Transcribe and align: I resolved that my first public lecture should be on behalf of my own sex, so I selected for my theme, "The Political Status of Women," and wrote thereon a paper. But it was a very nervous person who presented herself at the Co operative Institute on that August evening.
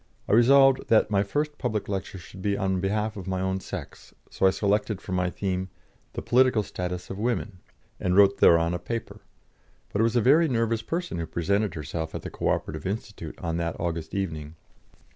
I 0.27 0.31
resolved 0.31 0.87
that 0.87 1.11
my 1.11 1.21
first 1.21 1.59
public 1.59 1.87
lecture 1.87 2.17
should 2.17 2.41
be 2.41 2.57
on 2.57 2.79
behalf 2.81 3.15
of 3.17 3.27
my 3.27 3.39
own 3.39 3.59
sex, 3.59 4.15
so 4.31 4.47
I 4.47 4.49
selected 4.49 4.99
for 4.99 5.11
my 5.11 5.29
theme, 5.29 5.69
"The 6.13 6.23
Political 6.23 6.63
Status 6.63 7.11
of 7.11 7.19
Women," 7.19 7.59
and 7.99 8.15
wrote 8.17 8.37
thereon 8.37 8.73
a 8.73 8.79
paper. 8.79 9.21
But 9.93 9.99
it 10.01 10.03
was 10.03 10.15
a 10.15 10.19
very 10.19 10.47
nervous 10.47 10.81
person 10.81 11.19
who 11.19 11.27
presented 11.27 11.75
herself 11.75 12.15
at 12.15 12.23
the 12.23 12.31
Co 12.31 12.47
operative 12.49 12.87
Institute 12.87 13.37
on 13.43 13.57
that 13.57 13.79
August 13.79 14.15
evening. 14.15 14.55